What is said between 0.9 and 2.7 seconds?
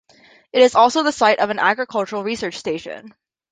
is the site of an agricultural research